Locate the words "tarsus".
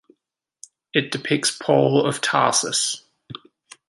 2.21-3.03